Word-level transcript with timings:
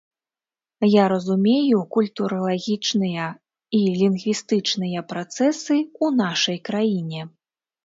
Я 0.91 1.03
разумею 1.13 1.79
культуралагічныя 1.97 3.27
і 3.81 3.83
лінгвістычныя 3.99 4.99
працэсы 5.15 5.75
ў 6.03 6.07
нашай 6.25 6.57
краіне. 6.73 7.21